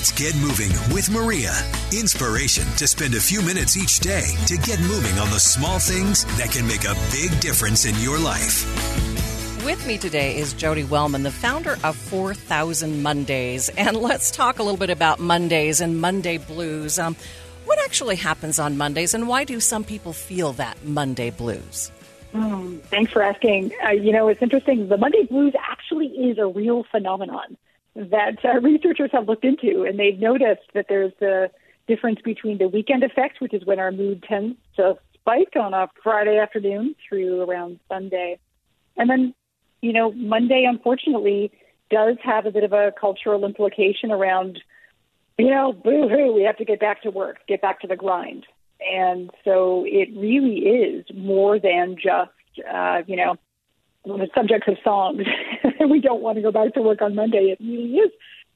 Let's 0.00 0.12
get 0.12 0.34
moving 0.36 0.70
with 0.94 1.10
Maria. 1.10 1.52
Inspiration 1.92 2.64
to 2.78 2.86
spend 2.86 3.14
a 3.14 3.20
few 3.20 3.42
minutes 3.42 3.76
each 3.76 3.98
day 4.00 4.34
to 4.46 4.56
get 4.56 4.80
moving 4.80 5.18
on 5.18 5.28
the 5.28 5.38
small 5.38 5.78
things 5.78 6.24
that 6.38 6.50
can 6.50 6.66
make 6.66 6.84
a 6.84 6.94
big 7.12 7.38
difference 7.38 7.84
in 7.84 7.94
your 7.96 8.18
life. 8.18 8.64
With 9.62 9.86
me 9.86 9.98
today 9.98 10.38
is 10.38 10.54
Jodi 10.54 10.84
Wellman, 10.84 11.22
the 11.22 11.30
founder 11.30 11.76
of 11.84 11.96
4000 11.96 13.02
Mondays. 13.02 13.68
And 13.76 13.94
let's 13.94 14.30
talk 14.30 14.58
a 14.58 14.62
little 14.62 14.78
bit 14.78 14.88
about 14.88 15.20
Mondays 15.20 15.82
and 15.82 16.00
Monday 16.00 16.38
blues. 16.38 16.98
Um, 16.98 17.14
what 17.66 17.78
actually 17.84 18.16
happens 18.16 18.58
on 18.58 18.78
Mondays, 18.78 19.12
and 19.12 19.28
why 19.28 19.44
do 19.44 19.60
some 19.60 19.84
people 19.84 20.14
feel 20.14 20.54
that 20.54 20.82
Monday 20.82 21.28
blues? 21.28 21.92
Mm, 22.32 22.80
thanks 22.84 23.12
for 23.12 23.20
asking. 23.20 23.74
Uh, 23.84 23.90
you 23.90 24.12
know, 24.12 24.28
it's 24.28 24.40
interesting. 24.40 24.88
The 24.88 24.96
Monday 24.96 25.24
blues 25.24 25.52
actually 25.60 26.06
is 26.06 26.38
a 26.38 26.46
real 26.46 26.84
phenomenon 26.84 27.58
that 28.10 28.44
uh, 28.44 28.60
researchers 28.60 29.10
have 29.12 29.28
looked 29.28 29.44
into, 29.44 29.82
and 29.82 29.98
they've 29.98 30.18
noticed 30.18 30.72
that 30.74 30.86
there's 30.88 31.12
a 31.20 31.50
difference 31.86 32.20
between 32.24 32.58
the 32.58 32.68
weekend 32.68 33.02
effect, 33.02 33.40
which 33.40 33.52
is 33.52 33.64
when 33.64 33.78
our 33.78 33.92
mood 33.92 34.22
tends 34.22 34.56
to 34.76 34.96
spike 35.14 35.54
on 35.56 35.74
a 35.74 35.88
Friday 36.02 36.38
afternoon 36.38 36.94
through 37.06 37.42
around 37.42 37.78
Sunday, 37.88 38.38
and 38.96 39.08
then, 39.08 39.34
you 39.80 39.92
know, 39.92 40.12
Monday, 40.12 40.66
unfortunately, 40.68 41.52
does 41.90 42.16
have 42.22 42.46
a 42.46 42.50
bit 42.50 42.64
of 42.64 42.72
a 42.72 42.92
cultural 42.98 43.44
implication 43.44 44.10
around, 44.10 44.60
you 45.38 45.50
know, 45.50 45.72
boo 45.72 46.08
hoo, 46.08 46.32
we 46.32 46.42
have 46.42 46.56
to 46.56 46.64
get 46.64 46.80
back 46.80 47.02
to 47.02 47.10
work, 47.10 47.38
get 47.48 47.60
back 47.60 47.80
to 47.80 47.86
the 47.86 47.96
grind. 47.96 48.46
And 48.80 49.30
so 49.44 49.84
it 49.86 50.08
really 50.16 50.58
is 50.58 51.04
more 51.14 51.58
than 51.58 51.96
just, 51.96 52.30
uh, 52.72 53.02
you 53.06 53.16
know, 53.16 53.36
the 54.04 54.28
subject 54.34 54.68
of 54.68 54.76
songs. 54.82 55.22
we 55.90 56.00
don't 56.00 56.22
want 56.22 56.36
to 56.36 56.42
go 56.42 56.50
back 56.50 56.74
to 56.74 56.82
work 56.82 57.02
on 57.02 57.14
Monday. 57.14 57.56
It 57.58 57.60
really 57.60 57.94
is 57.94 58.10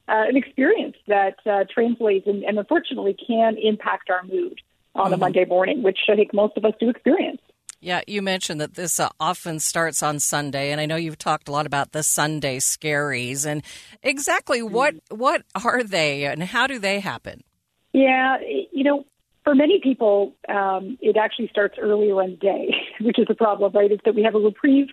uh, 0.09 0.25
an 0.29 0.37
experience 0.37 0.97
that 1.07 1.37
uh, 1.47 1.65
translates 1.73 2.27
and, 2.27 2.45
and, 2.45 2.59
unfortunately 2.59 3.17
can 3.27 3.57
impact 3.57 4.11
our 4.11 4.23
mood 4.25 4.61
on 4.95 5.07
mm-hmm. 5.07 5.15
a 5.15 5.17
Monday 5.17 5.45
morning, 5.47 5.83
which 5.83 5.99
I 6.11 6.15
think 6.15 6.35
most 6.35 6.57
of 6.57 6.65
us 6.65 6.75
do 6.79 6.91
experience. 6.91 7.41
Yeah, 7.81 8.01
you 8.07 8.23
mentioned 8.23 8.61
that 8.61 8.75
this 8.75 8.99
uh, 8.99 9.11
often 9.21 9.61
starts 9.61 10.03
on 10.03 10.19
Sunday, 10.19 10.73
and 10.73 10.81
I 10.81 10.87
know 10.87 10.97
you've 10.97 11.19
talked 11.19 11.49
a 11.49 11.53
lot 11.53 11.67
about 11.67 11.93
the 11.93 12.03
Sunday 12.03 12.59
scaries. 12.59 13.45
And 13.45 13.63
exactly 14.03 14.63
what 14.63 14.95
what 15.11 15.43
are 15.65 15.83
they, 15.83 16.25
and 16.25 16.43
how 16.43 16.67
do 16.67 16.79
they 16.79 17.01
happen? 17.01 17.45
Yeah, 17.93 18.39
you 18.73 18.85
know, 18.85 19.05
for 19.45 19.55
many 19.55 19.81
people, 19.83 20.33
um, 20.49 20.99
it 21.03 21.17
actually 21.19 21.49
starts 21.49 21.77
earlier 21.79 22.23
in 22.23 22.31
the 22.31 22.37
day, 22.37 22.75
which 23.01 23.19
is 23.19 23.27
a 23.29 23.35
problem, 23.35 23.73
right? 23.73 23.93
Is 23.93 24.01
that 24.07 24.15
we 24.15 24.23
have 24.23 24.35
a 24.35 24.39
reprieve 24.39 24.89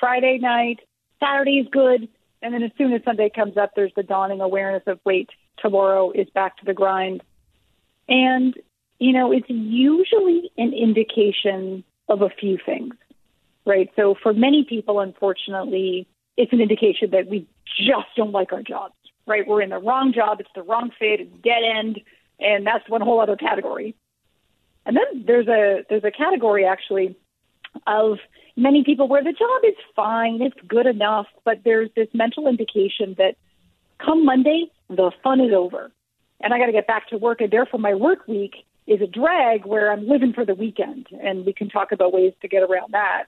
Friday 0.00 0.38
night, 0.38 0.80
Saturday's 1.20 1.66
good, 1.70 2.08
and 2.42 2.54
then 2.54 2.62
as 2.62 2.70
soon 2.78 2.92
as 2.92 3.02
Sunday 3.04 3.30
comes 3.32 3.56
up, 3.56 3.72
there's 3.76 3.92
the 3.94 4.02
dawning 4.02 4.40
awareness 4.40 4.82
of 4.86 4.98
wait, 5.04 5.28
tomorrow 5.58 6.10
is 6.10 6.28
back 6.30 6.56
to 6.56 6.64
the 6.64 6.74
grind. 6.74 7.22
And, 8.08 8.54
you 8.98 9.12
know, 9.12 9.30
it's 9.30 9.48
usually 9.48 10.50
an 10.56 10.72
indication 10.72 11.84
of 12.08 12.22
a 12.22 12.30
few 12.30 12.58
things, 12.64 12.94
right? 13.66 13.90
So 13.94 14.16
for 14.20 14.32
many 14.32 14.64
people, 14.68 15.00
unfortunately, 15.00 16.08
it's 16.36 16.52
an 16.52 16.60
indication 16.60 17.10
that 17.10 17.28
we 17.28 17.46
just 17.78 18.08
don't 18.16 18.32
like 18.32 18.52
our 18.52 18.62
jobs, 18.62 18.94
right? 19.26 19.46
We're 19.46 19.62
in 19.62 19.70
the 19.70 19.78
wrong 19.78 20.12
job, 20.12 20.40
it's 20.40 20.50
the 20.54 20.62
wrong 20.62 20.90
fit, 20.98 21.20
it's 21.20 21.36
dead 21.42 21.62
end, 21.62 22.00
and 22.40 22.66
that's 22.66 22.88
one 22.88 23.02
whole 23.02 23.20
other 23.20 23.36
category. 23.36 23.94
And 24.86 24.96
then 24.96 25.24
there's 25.26 25.46
a 25.46 25.84
there's 25.88 26.04
a 26.04 26.10
category 26.10 26.64
actually 26.64 27.16
of 27.86 28.18
many 28.60 28.84
people 28.84 29.08
where 29.08 29.24
the 29.24 29.32
job 29.32 29.62
is 29.64 29.74
fine, 29.96 30.40
it's 30.42 30.56
good 30.68 30.86
enough, 30.86 31.26
but 31.44 31.60
there's 31.64 31.90
this 31.96 32.08
mental 32.12 32.46
indication 32.46 33.14
that 33.18 33.36
come 34.04 34.24
Monday, 34.24 34.70
the 34.88 35.10
fun 35.22 35.40
is 35.40 35.52
over. 35.52 35.90
And 36.40 36.54
I 36.54 36.58
got 36.58 36.66
to 36.66 36.72
get 36.72 36.86
back 36.86 37.08
to 37.08 37.18
work. 37.18 37.40
And 37.40 37.50
therefore, 37.50 37.80
my 37.80 37.94
work 37.94 38.26
week 38.28 38.64
is 38.86 39.00
a 39.00 39.06
drag 39.06 39.66
where 39.66 39.90
I'm 39.92 40.06
living 40.06 40.32
for 40.32 40.44
the 40.44 40.54
weekend. 40.54 41.06
And 41.22 41.44
we 41.44 41.52
can 41.52 41.68
talk 41.68 41.92
about 41.92 42.12
ways 42.12 42.32
to 42.42 42.48
get 42.48 42.62
around 42.62 42.92
that. 42.92 43.24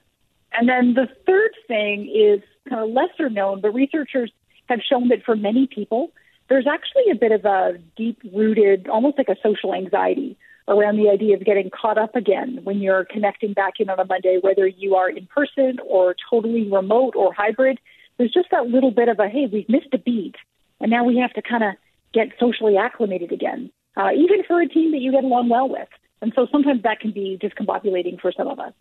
And 0.51 0.69
then 0.69 0.93
the 0.93 1.07
third 1.25 1.51
thing 1.67 2.11
is 2.13 2.41
kind 2.69 2.83
of 2.83 2.89
lesser 2.89 3.29
known, 3.29 3.61
but 3.61 3.73
researchers 3.73 4.31
have 4.67 4.79
shown 4.81 5.09
that 5.09 5.23
for 5.23 5.35
many 5.35 5.67
people, 5.67 6.11
there's 6.49 6.67
actually 6.67 7.11
a 7.11 7.15
bit 7.15 7.31
of 7.31 7.45
a 7.45 7.77
deep 7.95 8.19
rooted, 8.33 8.87
almost 8.87 9.17
like 9.17 9.29
a 9.29 9.35
social 9.41 9.73
anxiety 9.73 10.37
around 10.67 10.97
the 10.97 11.09
idea 11.09 11.35
of 11.35 11.43
getting 11.43 11.69
caught 11.69 11.97
up 11.97 12.15
again 12.15 12.59
when 12.63 12.79
you're 12.79 13.05
connecting 13.05 13.53
back 13.53 13.75
in 13.79 13.89
on 13.89 13.99
a 13.99 14.05
Monday, 14.05 14.39
whether 14.41 14.65
you 14.67 14.95
are 14.95 15.09
in 15.09 15.25
person 15.27 15.77
or 15.85 16.15
totally 16.29 16.69
remote 16.71 17.15
or 17.15 17.33
hybrid. 17.33 17.79
There's 18.17 18.31
just 18.31 18.49
that 18.51 18.67
little 18.67 18.91
bit 18.91 19.09
of 19.09 19.19
a, 19.19 19.27
hey, 19.27 19.47
we've 19.51 19.67
missed 19.67 19.93
a 19.93 19.97
beat, 19.97 20.35
and 20.79 20.91
now 20.91 21.03
we 21.03 21.17
have 21.17 21.33
to 21.33 21.41
kind 21.41 21.63
of 21.63 21.73
get 22.13 22.27
socially 22.39 22.77
acclimated 22.77 23.31
again, 23.31 23.71
uh, 23.97 24.11
even 24.15 24.43
for 24.47 24.61
a 24.61 24.67
team 24.67 24.91
that 24.91 24.99
you 24.99 25.11
get 25.11 25.23
along 25.23 25.49
well 25.49 25.67
with. 25.67 25.89
And 26.21 26.31
so 26.35 26.47
sometimes 26.51 26.83
that 26.83 26.99
can 26.99 27.11
be 27.11 27.37
discombobulating 27.41 28.21
for 28.21 28.31
some 28.31 28.47
of 28.47 28.59
us. 28.59 28.73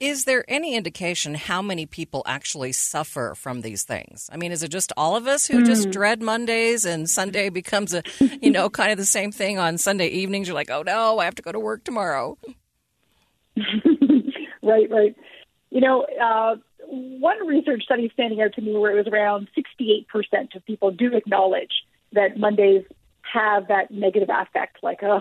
Is 0.00 0.24
there 0.24 0.46
any 0.48 0.74
indication 0.74 1.34
how 1.34 1.60
many 1.60 1.84
people 1.84 2.22
actually 2.24 2.72
suffer 2.72 3.34
from 3.36 3.60
these 3.60 3.82
things? 3.82 4.30
I 4.32 4.38
mean, 4.38 4.50
is 4.50 4.62
it 4.62 4.68
just 4.68 4.94
all 4.96 5.14
of 5.14 5.26
us 5.26 5.46
who 5.46 5.60
mm. 5.60 5.66
just 5.66 5.84
hmm. 5.84 5.90
dread 5.90 6.22
Mondays 6.22 6.86
and 6.86 7.08
Sunday 7.08 7.50
becomes 7.50 7.92
a, 7.92 8.02
you 8.40 8.50
know, 8.50 8.70
kind 8.80 8.92
of 8.92 8.96
the 8.96 9.04
same 9.04 9.30
thing 9.30 9.58
on 9.58 9.76
Sunday 9.76 10.08
evenings? 10.08 10.48
You're 10.48 10.54
like, 10.54 10.70
oh 10.70 10.82
no, 10.82 11.18
I 11.18 11.26
have 11.26 11.34
to 11.34 11.42
go 11.42 11.52
to 11.52 11.60
work 11.60 11.84
tomorrow. 11.84 12.38
right, 14.62 14.90
right. 14.90 15.14
You 15.68 15.82
know, 15.82 16.06
uh, 16.20 16.56
one 16.88 17.46
research 17.46 17.82
study 17.84 18.10
standing 18.14 18.40
out 18.40 18.54
to 18.54 18.62
me 18.62 18.76
where 18.76 18.90
it 18.90 18.96
was 18.96 19.06
around 19.06 19.48
68% 19.54 20.56
of 20.56 20.64
people 20.64 20.92
do 20.92 21.14
acknowledge 21.14 21.84
that 22.12 22.38
Mondays 22.38 22.84
have 23.32 23.68
that 23.68 23.90
negative 23.90 24.30
affect, 24.32 24.78
like, 24.82 25.02
oh, 25.02 25.20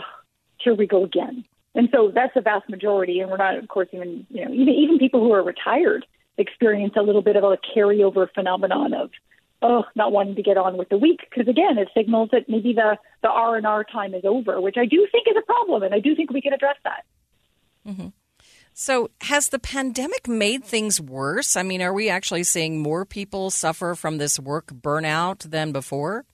here 0.58 0.74
we 0.74 0.88
go 0.88 1.04
again. 1.04 1.44
And 1.76 1.90
so 1.94 2.12
that's 2.14 2.34
the 2.34 2.42
vast 2.42 2.70
majority. 2.70 3.20
And 3.20 3.30
we're 3.30 3.38
not, 3.38 3.58
of 3.58 3.68
course, 3.68 3.88
even, 3.94 4.26
you 4.30 4.44
know, 4.44 4.52
even, 4.52 4.74
even 4.74 5.00
people 5.00 5.22
who 5.22 5.32
are 5.34 5.44
retired 5.44 6.06
experience 6.38 6.94
a 6.98 7.02
little 7.02 7.22
bit 7.22 7.36
of 7.36 7.44
a 7.44 7.58
carryover 7.76 8.28
phenomenon 8.34 8.94
of, 8.94 9.12
oh, 9.62 9.84
not 9.96 10.12
wanting 10.12 10.36
to 10.36 10.42
get 10.42 10.58
on 10.58 10.78
with 10.78 10.90
the 10.90 10.98
week. 10.98 11.20
Because 11.30 11.48
again, 11.48 11.78
it 11.78 11.90
signals 11.96 12.30
that 12.32 12.50
maybe 12.50 12.74
the, 12.74 12.98
the 13.22 13.30
R&R 13.30 13.84
time 13.84 14.14
is 14.14 14.24
over, 14.26 14.60
which 14.60 14.78
I 14.78 14.86
do 14.86 15.08
think 15.12 15.28
is 15.30 15.36
a 15.38 15.46
problem. 15.46 15.84
And 15.84 15.94
I 15.94 16.00
do 16.00 16.16
think 16.16 16.32
we 16.32 16.42
can 16.42 16.54
address 16.54 16.78
that. 16.84 17.06
Mm-hmm. 17.88 18.08
So, 18.74 19.10
has 19.22 19.50
the 19.50 19.60
pandemic 19.60 20.28
made 20.28 20.64
things 20.64 21.02
worse? 21.02 21.58
I 21.58 21.64
mean, 21.64 21.82
are 21.82 21.94
we 21.94 22.10
actually 22.10 22.46
seeing 22.46 22.82
more 22.82 23.04
people 23.04 23.50
suffer 23.50 23.94
from 23.94 24.20
this 24.20 24.40
work 24.40 24.68
burnout 24.68 25.40
than 25.40 25.74
before? 25.74 26.26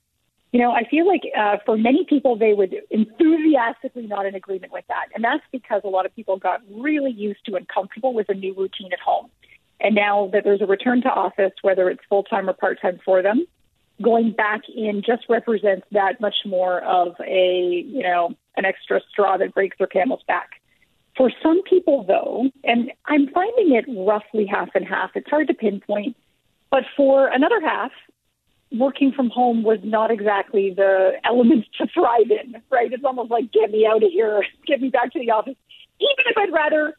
You 0.55 0.61
know, 0.61 0.71
I 0.71 0.85
feel 0.89 1.05
like 1.05 1.23
uh, 1.37 1.57
for 1.65 1.77
many 1.77 2.05
people, 2.05 2.37
they 2.37 2.53
would 2.53 2.73
enthusiastically 2.89 4.07
not 4.07 4.25
in 4.25 4.35
agreement 4.35 4.71
with 4.71 4.85
that. 4.87 5.07
And 5.13 5.21
that's 5.21 5.43
because 5.51 5.81
a 5.83 5.89
lot 5.89 6.05
of 6.05 6.15
people 6.15 6.37
got 6.37 6.61
really 6.71 7.11
used 7.11 7.45
to 7.47 7.55
and 7.55 7.67
comfortable 7.67 8.13
with 8.13 8.29
a 8.29 8.33
new 8.33 8.53
routine 8.53 8.93
at 8.93 8.99
home. 8.99 9.29
And 9.81 9.93
now 9.93 10.29
that 10.31 10.45
there's 10.45 10.61
a 10.61 10.65
return 10.65 11.01
to 11.01 11.09
office, 11.09 11.51
whether 11.61 11.89
it's 11.89 11.99
full 12.07 12.23
time 12.23 12.49
or 12.49 12.53
part 12.53 12.81
time 12.81 13.01
for 13.03 13.21
them, 13.21 13.45
going 14.01 14.31
back 14.31 14.61
in 14.73 15.03
just 15.05 15.23
represents 15.27 15.85
that 15.91 16.21
much 16.21 16.37
more 16.45 16.79
of 16.83 17.17
a, 17.19 17.83
you 17.85 18.03
know, 18.03 18.33
an 18.55 18.63
extra 18.63 19.01
straw 19.11 19.35
that 19.35 19.53
breaks 19.53 19.77
their 19.77 19.87
camel's 19.87 20.23
back. 20.25 20.51
For 21.17 21.33
some 21.43 21.63
people, 21.63 22.05
though, 22.05 22.49
and 22.63 22.93
I'm 23.07 23.27
finding 23.27 23.75
it 23.75 23.83
roughly 23.89 24.45
half 24.45 24.69
and 24.73 24.87
half, 24.87 25.09
it's 25.15 25.29
hard 25.29 25.49
to 25.49 25.53
pinpoint, 25.53 26.15
but 26.71 26.85
for 26.95 27.27
another 27.27 27.59
half, 27.59 27.91
working 28.77 29.11
from 29.11 29.29
home 29.29 29.63
was 29.63 29.79
not 29.83 30.11
exactly 30.11 30.73
the 30.75 31.13
element 31.23 31.65
to 31.77 31.87
thrive 31.87 32.29
in, 32.29 32.61
right? 32.69 32.91
It's 32.91 33.03
almost 33.03 33.31
like, 33.31 33.51
get 33.51 33.71
me 33.71 33.85
out 33.85 34.03
of 34.03 34.11
here, 34.11 34.43
get 34.67 34.81
me 34.81 34.89
back 34.89 35.13
to 35.13 35.19
the 35.19 35.31
office. 35.31 35.55
Even 35.99 36.25
if 36.27 36.37
I'd 36.37 36.53
rather 36.53 36.95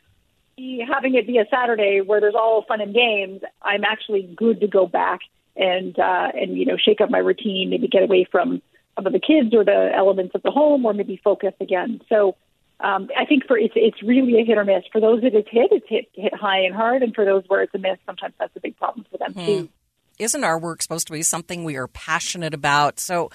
be 0.56 0.84
having 0.87 1.14
it 1.14 1.26
be 1.26 1.38
a 1.38 1.46
Saturday 1.50 2.00
where 2.00 2.20
there's 2.20 2.34
all 2.34 2.64
fun 2.67 2.81
and 2.81 2.94
games, 2.94 3.43
I'm 3.62 3.84
actually 3.84 4.23
good 4.37 4.61
to 4.61 4.67
go 4.67 4.87
back 4.87 5.20
and 5.56 5.99
uh, 5.99 6.28
and 6.34 6.56
you 6.56 6.67
know 6.67 6.76
shake 6.76 7.00
up 7.00 7.11
my 7.11 7.19
routine, 7.19 7.70
maybe 7.70 7.88
get 7.88 8.02
away 8.02 8.26
from 8.31 8.62
some 8.94 9.06
of 9.06 9.12
the 9.12 9.20
kids 9.20 9.55
or 9.55 9.64
the 9.64 9.90
elements 9.94 10.34
of 10.34 10.43
the 10.43 10.50
home, 10.50 10.84
or 10.87 10.94
maybe 10.94 11.20
focus 11.22 11.55
again. 11.61 12.00
So 12.08 12.37
um, 12.81 13.08
I 13.17 13.25
think 13.25 13.46
for 13.46 13.58
it's 13.58 13.75
it's 13.76 14.02
really 14.02 14.40
a 14.40 14.44
hit 14.44 14.58
or 14.58 14.64
miss. 14.64 14.84
For 14.93 15.00
those 15.00 15.22
that 15.22 15.34
it's 15.34 15.49
hit, 15.50 15.69
it's 15.72 15.88
hit 15.88 16.08
hit 16.12 16.34
high 16.34 16.61
and 16.61 16.75
hard, 16.75 17.02
and 17.02 17.14
for 17.14 17.25
those 17.25 17.44
where 17.49 17.62
it's 17.62 17.75
a 17.75 17.79
miss, 17.79 17.99
sometimes 18.05 18.34
that's 18.38 18.55
a 18.56 18.61
big 18.61 18.76
problem 18.76 19.06
for 19.11 19.19
them 19.19 19.32
hmm. 19.32 19.44
too. 19.44 19.69
Isn't 20.18 20.44
our 20.44 20.58
work 20.58 20.82
supposed 20.82 21.06
to 21.08 21.12
be 21.12 21.22
something 21.22 21.64
we 21.64 21.76
are 21.76 21.88
passionate 21.88 22.54
about? 22.54 22.98
So 23.00 23.30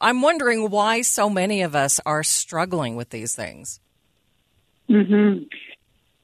I'm 0.00 0.22
wondering 0.22 0.70
why 0.70 1.02
so 1.02 1.30
many 1.30 1.62
of 1.62 1.74
us 1.74 2.00
are 2.04 2.22
struggling 2.22 2.96
with 2.96 3.10
these 3.10 3.34
things. 3.34 3.80
Mm-hmm. 4.88 5.44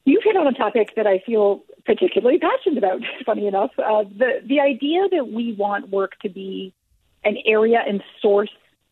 You've 0.05 0.23
hit 0.23 0.37
on 0.37 0.47
a 0.47 0.53
topic 0.53 0.95
that 0.95 1.07
I 1.07 1.19
feel 1.25 1.63
particularly 1.85 2.39
passionate 2.39 2.77
about. 2.77 3.01
Funny 3.25 3.47
enough, 3.47 3.71
uh, 3.77 4.03
the 4.03 4.41
the 4.45 4.59
idea 4.59 5.07
that 5.11 5.29
we 5.29 5.53
want 5.53 5.89
work 5.89 6.19
to 6.21 6.29
be 6.29 6.73
an 7.23 7.37
area 7.45 7.79
and 7.85 8.03
source 8.21 8.51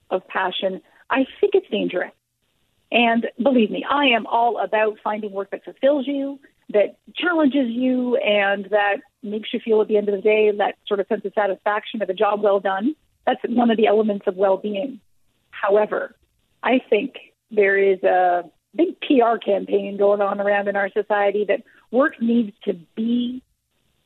of 0.09 0.27
passion, 0.27 0.81
I 1.09 1.25
think 1.39 1.53
it's 1.53 1.69
dangerous. 1.69 2.11
And 2.91 3.27
believe 3.41 3.71
me, 3.71 3.85
I 3.89 4.07
am 4.07 4.25
all 4.25 4.59
about 4.61 4.97
finding 5.03 5.31
work 5.31 5.51
that 5.51 5.63
fulfills 5.63 6.07
you, 6.07 6.39
that 6.69 6.97
challenges 7.31 7.69
you, 7.69 8.15
and 8.17 8.65
that 8.71 8.97
makes 9.23 9.53
you 9.53 9.59
feel 9.59 9.81
at 9.81 9.87
the 9.87 9.97
end 9.97 10.09
of 10.09 10.15
the 10.15 10.21
day 10.21 10.51
that 10.51 10.75
sort 10.87 10.99
of 10.99 11.07
sense 11.07 11.23
of 11.25 11.33
satisfaction 11.33 12.01
of 12.01 12.09
a 12.09 12.13
job 12.13 12.41
well 12.41 12.59
done. 12.59 12.95
That's 13.25 13.41
one 13.47 13.69
of 13.69 13.77
the 13.77 13.87
elements 13.87 14.25
of 14.27 14.35
well 14.35 14.57
being. 14.57 14.99
However, 15.51 16.15
I 16.63 16.81
think 16.89 17.15
there 17.51 17.77
is 17.77 18.01
a 18.03 18.43
big 18.75 18.99
PR 19.01 19.37
campaign 19.37 19.97
going 19.97 20.21
on 20.21 20.39
around 20.39 20.67
in 20.67 20.75
our 20.75 20.89
society 20.89 21.45
that 21.45 21.63
work 21.91 22.21
needs 22.21 22.53
to 22.63 22.73
be 22.95 23.41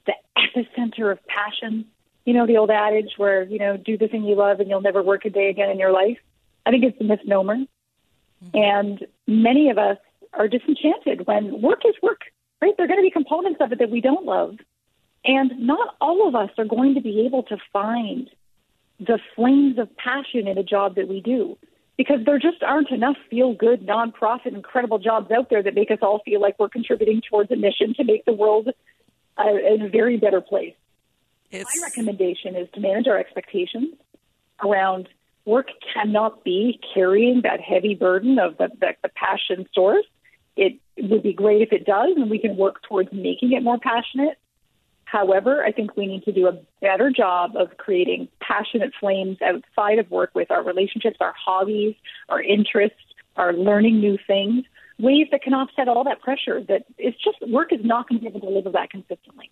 the 0.06 0.14
epicenter 0.38 1.12
of 1.12 1.26
passion. 1.28 1.86
You 2.26 2.34
know, 2.34 2.48
the 2.48 2.58
old 2.58 2.72
adage 2.72 3.14
where, 3.18 3.44
you 3.44 3.60
know, 3.60 3.78
do 3.78 3.98
the 3.98 4.08
thing 4.08 4.24
you 4.24 4.36
love 4.36 4.60
and 4.60 4.70
you'll 4.70 4.82
never 4.82 5.02
work 5.02 5.26
a 5.26 5.30
day 5.30 5.50
again 5.50 5.70
in 5.70 5.80
your 5.80 5.92
life. 5.92 6.18
I 6.66 6.72
think 6.72 6.84
it's 6.84 7.00
a 7.00 7.04
misnomer. 7.04 7.56
Mm-hmm. 7.56 8.58
And 8.58 9.08
many 9.28 9.70
of 9.70 9.78
us 9.78 9.98
are 10.34 10.48
disenchanted 10.48 11.28
when 11.28 11.62
work 11.62 11.82
is 11.86 11.96
work, 12.02 12.22
right? 12.66 12.76
There 12.78 12.86
are 12.86 12.88
going 12.88 13.00
to 13.00 13.04
be 13.04 13.12
components 13.12 13.60
of 13.62 13.72
it 13.72 13.80
that 13.80 13.92
we 13.92 14.02
don't 14.02 14.26
love. 14.26 14.58
And 15.24 15.52
not 15.60 15.96
all 16.02 16.28
of 16.28 16.36
us 16.36 16.50
are 16.58 16.66
going 16.66 16.96
to 16.96 17.02
be 17.02 17.26
able 17.26 17.44
to 17.44 17.58
find 17.72 18.30
the 19.00 19.20
flames 19.36 19.78
of 19.78 19.96
passion 19.98 20.48
in 20.48 20.58
a 20.58 20.64
job 20.64 20.96
that 20.96 21.08
we 21.08 21.22
do 21.22 21.58
because 21.98 22.20
there 22.26 22.40
just 22.40 22.62
aren't 22.64 22.92
enough 22.92 23.18
feel 23.30 23.54
good, 23.54 23.86
nonprofit, 23.86 24.48
incredible 24.48 25.00
jobs 25.00 25.32
out 25.32 25.50
there 25.50 25.64
that 25.64 25.76
make 25.76 25.92
us 25.92 26.00
all 26.02 26.22
feel 26.26 26.42
like 26.42 26.58
we're 26.60 26.70
contributing 26.70 27.22
towards 27.30 27.52
a 27.52 27.56
mission 27.56 27.94
to 27.96 28.04
make 28.04 28.26
the 28.26 28.34
world 28.34 28.70
uh, 29.38 29.44
a, 29.44 29.86
a 29.86 29.90
very 29.90 30.18
better 30.18 30.42
place. 30.42 30.76
It's... 31.52 31.70
My 31.80 31.88
recommendation 31.88 32.56
is 32.56 32.68
to 32.74 32.80
manage 32.80 33.08
our 33.08 33.18
expectations 33.18 33.94
around 34.64 35.08
work 35.46 35.68
cannot 35.94 36.44
be 36.44 36.80
carrying 36.94 37.42
that 37.44 37.62
heavy 37.62 37.96
burden 37.96 38.40
of 38.40 38.58
the, 38.58 38.70
the, 38.80 38.96
the 39.04 39.10
passion 39.10 39.68
source. 39.74 40.06
It 40.56 40.80
would 40.98 41.24
be 41.24 41.34
great 41.34 41.62
if 41.62 41.72
it 41.72 41.86
does, 41.86 42.14
and 42.16 42.30
we 42.30 42.40
can 42.40 42.56
work 42.56 42.82
towards 42.84 43.12
making 43.12 43.54
it 43.54 43.64
more 43.64 43.78
passionate. 43.78 44.38
However, 45.06 45.64
I 45.64 45.72
think 45.72 45.96
we 45.96 46.08
need 46.08 46.24
to 46.24 46.32
do 46.32 46.48
a 46.48 46.60
better 46.82 47.12
job 47.12 47.56
of 47.56 47.78
creating 47.78 48.28
passionate 48.40 48.92
flames 49.00 49.38
outside 49.42 50.00
of 50.00 50.10
work 50.10 50.32
with 50.34 50.52
our 50.52 50.64
relationships, 50.64 51.18
our 51.22 51.34
hobbies, 51.34 51.96
our 52.30 52.42
interests, 52.42 52.98
our 53.36 53.54
learning 53.54 54.00
new 54.00 54.18
things, 54.26 54.66
ways 54.98 55.28
that 55.32 55.42
can 55.42 55.54
offset 55.54 55.88
all 55.88 56.04
that 56.06 56.22
pressure 56.22 56.62
that 56.68 56.86
it's 56.98 57.18
just 57.24 57.38
work 57.50 57.72
is 57.72 57.82
not 57.84 58.08
going 58.08 58.20
to 58.20 58.24
be 58.24 58.28
able 58.28 58.40
to 58.40 58.48
deliver 58.48 58.72
that 58.72 58.90
consistently. 58.90 59.52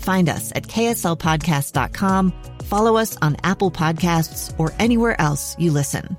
Find 0.00 0.28
us 0.28 0.52
at 0.54 0.64
kslpodcast.com, 0.64 2.32
follow 2.64 2.96
us 2.96 3.16
on 3.22 3.36
Apple 3.44 3.70
Podcasts, 3.70 4.58
or 4.58 4.72
anywhere 4.78 5.20
else 5.20 5.56
you 5.58 5.70
listen. 5.70 6.16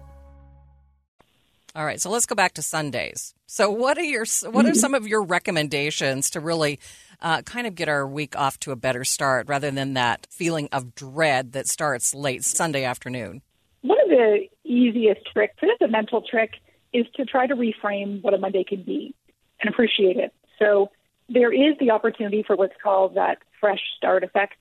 All 1.74 1.86
right, 1.86 2.02
so 2.02 2.10
let's 2.10 2.26
go 2.26 2.36
back 2.36 2.54
to 2.56 2.62
Sundays. 2.62 3.34
So, 3.46 3.72
what 3.72 3.98
are 3.98 4.04
your 4.04 4.26
what 4.50 4.66
are 4.66 4.74
some 4.74 4.94
of 4.94 5.08
your 5.08 5.24
recommendations 5.24 6.30
to 6.32 6.42
really 6.42 6.80
uh, 7.22 7.44
kind 7.44 7.66
of 7.66 7.76
get 7.76 7.88
our 7.88 8.06
week 8.06 8.38
off 8.38 8.60
to 8.62 8.72
a 8.72 8.76
better 8.76 9.06
start, 9.06 9.48
rather 9.48 9.72
than 9.72 9.94
that 9.94 10.28
feeling 10.30 10.68
of 10.74 10.96
dread 10.96 11.54
that 11.54 11.68
starts 11.68 12.14
late 12.14 12.44
Sunday 12.44 12.84
afternoon? 12.84 13.42
One 13.82 13.98
of 14.02 14.10
the 14.10 14.48
easiest 14.66 15.22
tricks, 15.32 15.56
it 15.62 15.68
is 15.68 15.78
a 15.82 15.88
mental 15.88 16.22
trick, 16.22 16.52
is 16.92 17.06
to 17.16 17.26
try 17.26 17.48
to 17.48 17.56
reframe 17.56 18.22
what 18.22 18.34
a 18.34 18.38
Monday 18.38 18.66
can 18.66 18.84
be 18.84 19.16
and 19.62 19.74
appreciate 19.74 20.18
it. 20.18 20.34
So, 20.60 20.92
there 21.34 21.54
is 21.54 21.78
the 21.80 21.92
opportunity 21.92 22.44
for 22.44 22.56
what's 22.56 22.76
called 22.82 23.16
that 23.16 23.40
fresh 23.60 23.82
start 23.98 24.24
effect 24.24 24.56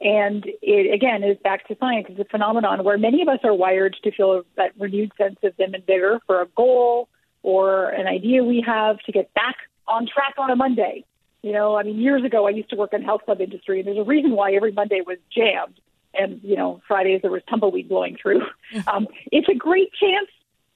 and 0.00 0.44
it, 0.60 0.92
again, 0.92 1.22
is 1.22 1.38
back 1.38 1.66
to 1.68 1.76
science. 1.78 2.06
It's 2.10 2.20
a 2.20 2.24
phenomenon 2.24 2.84
where 2.84 2.98
many 2.98 3.22
of 3.22 3.28
us 3.28 3.38
are 3.42 3.54
wired 3.54 3.96
to 4.02 4.10
feel 4.10 4.42
that 4.56 4.72
renewed 4.78 5.12
sense 5.16 5.36
of 5.42 5.56
vim 5.56 5.74
and 5.74 5.86
vigor 5.86 6.20
for 6.26 6.42
a 6.42 6.46
goal 6.46 7.08
or 7.42 7.88
an 7.90 8.06
idea 8.06 8.44
we 8.44 8.62
have 8.66 8.98
to 9.00 9.12
get 9.12 9.32
back 9.34 9.56
on 9.86 10.06
track 10.06 10.34
on 10.36 10.50
a 10.50 10.56
Monday. 10.56 11.04
You 11.42 11.52
know, 11.52 11.76
I 11.76 11.82
mean, 11.82 11.98
years 11.98 12.24
ago, 12.24 12.46
I 12.46 12.50
used 12.50 12.70
to 12.70 12.76
work 12.76 12.92
in 12.92 13.00
the 13.00 13.06
health 13.06 13.22
club 13.24 13.40
industry, 13.40 13.78
and 13.78 13.86
there's 13.86 13.98
a 13.98 14.04
reason 14.04 14.32
why 14.32 14.52
every 14.54 14.72
Monday 14.72 15.00
was 15.06 15.18
jammed, 15.34 15.78
and 16.14 16.40
you 16.42 16.56
know, 16.56 16.80
Fridays 16.88 17.22
there 17.22 17.30
was 17.30 17.42
tumbleweed 17.48 17.88
blowing 17.88 18.16
through. 18.20 18.42
um, 18.86 19.06
it's 19.30 19.48
a 19.48 19.54
great 19.54 19.90
chance 19.92 20.28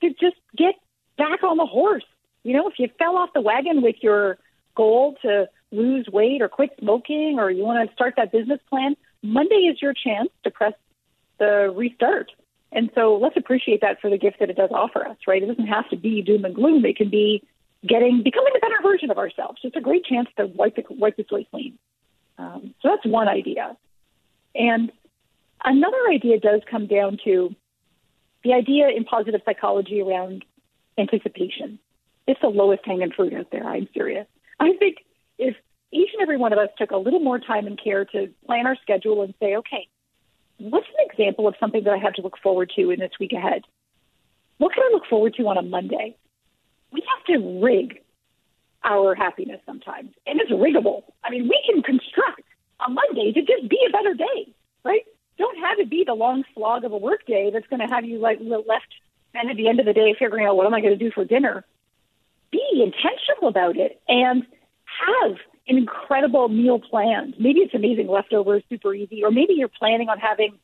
to 0.03 0.11
just 0.11 0.37
get 0.57 0.75
back 1.17 1.43
on 1.43 1.57
the 1.57 1.67
horse. 1.67 2.05
You 2.45 2.53
know, 2.53 2.69
if 2.69 2.79
you 2.79 2.89
fell 2.99 3.17
off 3.17 3.31
the 3.35 3.41
wagon 3.41 3.83
with 3.83 3.97
your 4.01 4.39
goal 4.79 5.17
to 5.23 5.49
lose 5.71 6.07
weight 6.19 6.41
or 6.41 6.49
quit 6.49 6.71
smoking, 6.81 7.37
or 7.39 7.51
you 7.51 7.65
want 7.65 7.79
to 7.87 7.95
start 7.95 8.15
that 8.17 8.33
business 8.33 8.61
plan, 8.71 8.97
Monday 9.23 9.63
is 9.71 9.83
your 9.83 9.93
chance 9.93 10.31
to 10.45 10.51
press 10.51 10.73
the 11.39 11.73
restart. 11.77 12.31
And 12.71 12.91
so 12.95 13.19
let's 13.21 13.37
appreciate 13.37 13.81
that 13.81 14.01
for 14.01 14.09
the 14.11 14.19
gift 14.19 14.39
that 14.41 14.51
it 14.51 14.57
does 14.57 14.71
offer 14.73 15.07
us, 15.07 15.17
right? 15.27 15.43
It 15.43 15.47
doesn't 15.47 15.67
have 15.67 15.89
to 15.91 15.97
be 15.97 16.23
doom 16.23 16.45
and 16.45 16.55
gloom. 16.55 16.85
It 16.85 16.97
can 16.97 17.11
be 17.11 17.43
getting, 17.87 18.23
becoming 18.23 18.53
a 18.57 18.61
better 18.61 18.81
version 18.83 19.11
of 19.11 19.19
ourselves. 19.19 19.59
It's 19.63 19.77
a 19.77 19.81
great 19.81 20.05
chance 20.05 20.29
to 20.37 20.47
wipe 20.47 20.77
the, 20.77 20.85
wipe 20.91 21.17
the 21.17 21.25
slate 21.29 21.51
clean. 21.51 21.79
Um, 22.39 22.75
so 22.81 22.89
that's 22.91 23.07
one 23.07 23.29
idea. 23.29 23.77
And 24.55 24.93
another 25.65 26.03
idea 26.11 26.39
does 26.39 26.61
come 26.71 26.87
down 26.87 27.19
to 27.25 27.55
the 28.45 28.53
idea 28.53 28.89
in 28.89 29.05
positive 29.05 29.41
psychology 29.45 30.01
around 30.01 30.45
anticipation. 30.97 31.79
It's 32.27 32.41
the 32.41 32.49
lowest 32.49 32.85
hanging 32.85 33.13
fruit 33.13 33.35
out 33.35 33.51
there. 33.51 33.65
I'm 33.65 33.89
serious. 33.95 34.27
I 34.61 34.73
think 34.79 34.99
if 35.39 35.57
each 35.93 36.11
and 36.13 36.23
every 36.23 36.37
one 36.37 36.53
of 36.53 36.59
us 36.59 36.69
took 36.77 36.91
a 36.91 36.97
little 36.97 37.21
more 37.21 37.39
time 37.39 37.67
and 37.67 37.81
care 37.83 38.05
to 38.05 38.29
plan 38.47 38.67
our 38.67 38.77
schedule 38.83 39.23
and 39.23 39.35
say, 39.41 39.57
okay, 39.57 39.89
what's 40.59 40.87
an 40.99 41.07
example 41.11 41.49
of 41.49 41.55
something 41.59 41.85
that 41.85 41.95
I 41.95 41.99
have 41.99 42.15
to 42.15 42.23
look 42.23 42.39
forward 42.43 42.73
to 42.77 42.91
in 42.91 43.01
this 43.01 43.13
week 43.19 43.33
ahead? 43.33 43.63
What 44.59 44.75
can 44.75 44.83
I 44.83 44.91
look 44.93 45.07
forward 45.07 45.35
to 45.35 45.49
on 45.49 45.57
a 45.57 45.63
Monday? 45.63 46.17
We 46.93 47.03
have 47.09 47.25
to 47.27 47.61
rig 47.63 48.03
our 48.85 49.15
happiness 49.15 49.61
sometimes, 49.67 50.11
and 50.27 50.41
it's 50.41 50.51
riggable. 50.51 51.03
I 51.25 51.31
mean, 51.31 51.45
we 51.45 51.63
can 51.67 51.83
construct 51.83 52.43
a 52.87 52.91
Monday 52.91 53.33
to 53.33 53.41
just 53.41 53.69
be 53.69 53.79
a 53.89 53.93
better 53.93 54.15
day, 54.15 54.53
right? 54.85 55.03
Don't 55.37 55.59
have 55.59 55.79
it 55.79 55.91
be 55.91 56.05
the 56.05 56.15
long 56.15 56.45
slog 56.55 56.85
of 56.85 56.93
a 56.93 56.97
work 56.97 57.27
day 57.27 57.51
that's 57.53 57.67
going 57.69 57.81
to 57.81 57.87
have 57.87 58.05
you 58.05 58.19
like 58.19 58.39
left 58.41 58.95
and 59.35 59.51
at 59.51 59.57
the 59.57 59.69
end 59.69 59.79
of 59.79 59.87
the 59.87 59.93
day 59.93 60.15
figuring 60.19 60.47
out 60.47 60.57
what 60.57 60.67
am 60.67 60.75
I 60.75 60.81
going 60.81 60.99
to 60.99 61.05
do 61.05 61.13
for 61.13 61.25
dinner. 61.25 61.65
Be 62.51 62.63
intentional 62.73 63.49
about 63.49 63.77
it 63.77 64.01
and 64.09 64.45
have 65.07 65.37
an 65.69 65.77
incredible 65.77 66.49
meal 66.49 66.81
planned. 66.81 67.35
Maybe 67.39 67.61
it's 67.61 67.75
amazing 67.75 68.09
leftovers, 68.09 68.63
super 68.71 68.95
easy, 68.95 69.23
or 69.23 69.31
maybe 69.31 69.55
you're 69.55 69.69
planning 69.69 70.09
on 70.09 70.19
having 70.19 70.59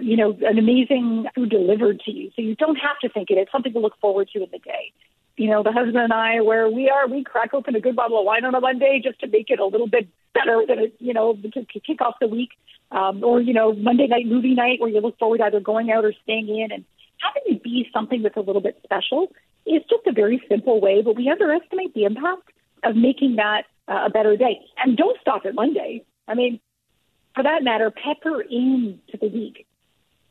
you 0.00 0.16
know, 0.16 0.36
an 0.42 0.58
amazing 0.58 1.26
food 1.34 1.50
delivered 1.50 2.00
to 2.00 2.10
you. 2.10 2.30
So 2.34 2.42
you 2.42 2.56
don't 2.56 2.76
have 2.76 2.98
to 3.02 3.08
think 3.08 3.30
it. 3.30 3.38
It's 3.38 3.52
something 3.52 3.72
to 3.72 3.78
look 3.78 3.98
forward 4.00 4.28
to 4.32 4.42
in 4.42 4.48
the 4.50 4.58
day. 4.58 4.92
You 5.36 5.50
know, 5.50 5.62
the 5.62 5.72
husband 5.72 5.96
and 5.96 6.12
I, 6.12 6.40
where 6.40 6.68
we 6.68 6.90
are, 6.90 7.08
we 7.08 7.24
crack 7.24 7.54
open 7.54 7.74
a 7.74 7.80
good 7.80 7.96
bottle 7.96 8.18
of 8.18 8.26
wine 8.26 8.44
on 8.44 8.54
a 8.54 8.60
Monday 8.60 9.00
just 9.02 9.20
to 9.20 9.26
make 9.26 9.48
it 9.48 9.58
a 9.58 9.64
little 9.64 9.86
bit 9.86 10.08
better 10.34 10.64
than 10.66 10.78
it, 10.78 10.94
you 10.98 11.14
know, 11.14 11.34
to 11.34 11.64
kick 11.64 12.00
off 12.00 12.16
the 12.20 12.26
week. 12.26 12.50
Um, 12.90 13.22
or, 13.22 13.40
you 13.40 13.54
know, 13.54 13.72
Monday 13.72 14.06
night 14.06 14.26
movie 14.26 14.54
night 14.54 14.80
where 14.80 14.90
you 14.90 15.00
look 15.00 15.18
forward 15.18 15.38
to 15.38 15.44
either 15.44 15.60
going 15.60 15.90
out 15.90 16.04
or 16.04 16.12
staying 16.24 16.48
in 16.48 16.72
and 16.72 16.84
having 17.18 17.56
it 17.56 17.62
be 17.62 17.88
something 17.92 18.22
that's 18.22 18.36
a 18.36 18.40
little 18.40 18.60
bit 18.60 18.78
special 18.82 19.32
is 19.66 19.82
just 19.88 20.06
a 20.06 20.12
very 20.12 20.42
simple 20.48 20.80
way, 20.80 21.02
but 21.02 21.16
we 21.16 21.28
underestimate 21.28 21.94
the 21.94 22.04
impact 22.04 22.50
of 22.84 22.96
making 22.96 23.36
that 23.36 23.62
uh, 23.88 24.06
a 24.06 24.10
better 24.10 24.36
day. 24.36 24.60
And 24.78 24.96
don't 24.96 25.18
stop 25.20 25.44
at 25.44 25.54
Monday. 25.54 26.04
I 26.26 26.34
mean, 26.34 26.60
for 27.34 27.42
that 27.42 27.62
matter, 27.62 27.90
pepper 27.90 28.40
into 28.40 29.16
the 29.20 29.28
week 29.28 29.66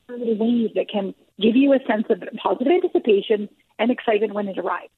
little 0.09 0.37
ways 0.37 0.71
that 0.75 0.89
can 0.89 1.13
give 1.39 1.55
you 1.55 1.73
a 1.73 1.79
sense 1.87 2.05
of 2.09 2.23
positive 2.41 2.71
anticipation 2.71 3.49
and 3.77 3.91
excitement 3.91 4.33
when 4.33 4.47
it 4.47 4.57
arrives. 4.57 4.91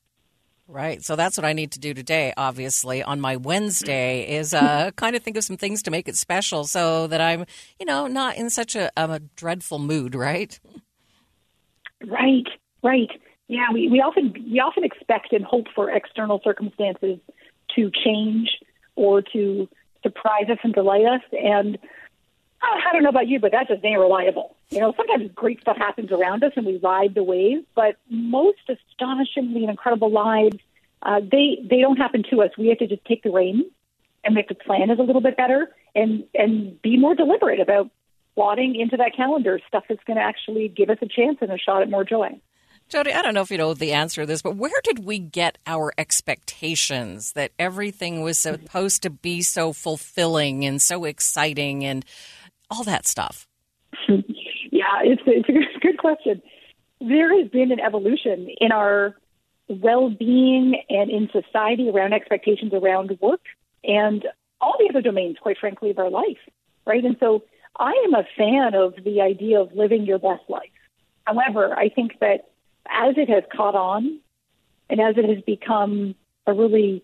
Right. 0.68 1.04
So 1.04 1.18
that's 1.18 1.38
what 1.38 1.44
I 1.44 1.52
need 1.52 1.74
to 1.74 1.80
do 1.80 1.94
today, 1.94 2.34
obviously, 2.38 3.04
on 3.04 3.20
my 3.20 3.36
Wednesday 3.36 4.22
is 4.38 4.54
uh, 4.54 4.92
kind 4.96 5.16
of 5.16 5.22
think 5.22 5.36
of 5.36 5.44
some 5.44 5.58
things 5.58 5.84
to 5.84 5.92
make 5.92 6.08
it 6.08 6.16
special 6.16 6.64
so 6.64 7.08
that 7.08 7.20
I'm, 7.20 7.46
you 7.78 7.86
know, 7.86 8.08
not 8.08 8.38
in 8.38 8.50
such 8.50 8.76
a, 8.76 8.90
a 8.96 9.20
dreadful 9.36 9.80
mood, 9.80 10.16
right? 10.16 10.58
Right, 12.08 12.48
right. 12.84 13.10
Yeah, 13.52 13.68
we, 13.74 13.90
we 13.90 14.00
often 14.00 14.32
we 14.50 14.62
often 14.62 14.86
expect 14.86 15.34
and 15.34 15.44
hope 15.44 15.68
for 15.76 15.92
external 15.92 16.40
circumstances 16.42 17.20
to 17.76 17.92
change 17.92 18.50
or 18.96 19.22
to 19.34 19.68
surprise 20.04 20.46
us 20.50 20.60
and 20.64 20.74
delight 20.74 21.04
us. 21.04 21.22
And 21.34 21.78
I 22.62 22.94
don't 22.94 23.04
know 23.04 23.10
about 23.10 23.28
you, 23.28 23.42
but 23.42 23.52
that 23.52 23.68
just 23.68 23.84
ain't 23.84 24.00
reliable. 24.00 24.56
You 24.70 24.80
know, 24.80 24.94
sometimes 24.96 25.30
great 25.36 25.60
stuff 25.60 25.76
happens 25.76 26.14
around 26.14 26.46
us 26.46 26.54
and 26.56 26.66
we 26.66 26.78
ride 26.78 27.14
the 27.14 27.24
wave, 27.24 27.66
but 27.76 27.98
most 28.10 28.62
astonishingly 28.70 29.64
and 29.64 29.70
incredible 29.70 30.10
lives, 30.10 30.56
uh, 31.02 31.20
they 31.20 31.58
they 31.70 31.82
don't 31.82 31.98
happen 31.98 32.24
to 32.30 32.44
us. 32.44 32.52
We 32.58 32.70
have 32.70 32.78
to 32.78 32.88
just 32.88 33.04
take 33.04 33.22
the 33.24 33.32
reins 33.32 33.66
and 34.24 34.34
make 34.34 34.48
the 34.48 34.56
plan 34.56 34.92
is 34.92 35.00
a 35.00 35.04
little 35.04 35.22
bit 35.22 35.36
better 35.36 35.76
and 35.94 36.24
and 36.34 36.82
be 36.82 36.96
more 36.96 37.16
deliberate 37.16 37.60
about 37.60 37.92
plotting 38.34 38.76
into 38.76 38.96
that 38.96 39.14
calendar 39.14 39.60
stuff 39.68 39.84
that's 39.90 40.06
going 40.06 40.16
to 40.16 40.24
actually 40.24 40.70
give 40.70 40.90
us 40.90 41.00
a 41.02 41.06
chance 41.06 41.40
and 41.42 41.52
a 41.52 41.58
shot 41.58 41.82
at 41.82 41.90
more 41.90 42.06
joy. 42.06 42.40
Jodi, 42.92 43.14
I 43.14 43.22
don't 43.22 43.34
know 43.34 43.42
if 43.42 43.50
you 43.50 43.58
know 43.58 43.74
the 43.74 43.94
answer 43.94 44.24
to 44.24 44.26
this, 44.26 44.42
but 44.42 44.58
where 44.58 44.82
did 44.84 45.06
we 45.06 45.18
get 45.18 45.58
our 45.66 45.94
expectations 45.98 47.32
that 47.34 47.52
everything 47.58 48.22
was 48.22 48.38
supposed 48.38 49.04
to 49.04 49.10
be 49.10 49.42
so 49.42 49.72
fulfilling 49.72 50.66
and 50.66 50.82
so 50.82 51.06
exciting 51.06 51.86
and 51.86 52.04
all 52.70 52.84
that 52.84 53.08
stuff? 53.08 53.48
yeah, 54.10 55.00
it's, 55.04 55.22
it's 55.26 55.48
a 55.48 55.80
good 55.80 55.98
question. 56.00 56.42
There 57.00 57.34
has 57.40 57.50
been 57.50 57.72
an 57.72 57.80
evolution 57.80 58.50
in 58.60 58.74
our 58.74 59.16
well 59.70 60.10
being 60.10 60.82
and 60.90 61.10
in 61.10 61.30
society 61.32 61.90
around 61.90 62.12
expectations 62.12 62.74
around 62.74 63.18
work 63.22 63.46
and 63.86 64.26
all 64.60 64.76
the 64.78 64.90
other 64.90 65.02
domains, 65.02 65.38
quite 65.42 65.58
frankly, 65.58 65.92
of 65.92 65.98
our 65.98 66.10
life, 66.10 66.40
right? 66.86 67.06
And 67.06 67.16
so 67.22 67.44
I 67.80 67.94
am 68.06 68.14
a 68.16 68.26
fan 68.38 68.76
of 68.76 68.96
the 69.02 69.22
idea 69.22 69.62
of 69.62 69.72
living 69.74 70.06
your 70.06 70.20
best 70.20 70.44
life. 70.50 70.70
However, 71.26 71.74
I 71.74 71.88
think 71.88 72.20
that 72.20 72.51
as 72.90 73.16
it 73.18 73.30
has 73.30 73.44
caught 73.56 73.76
on 73.76 74.20
and 74.90 75.00
as 75.00 75.16
it 75.18 75.28
has 75.28 75.44
become 75.46 76.16
a 76.48 76.54
really 76.54 77.04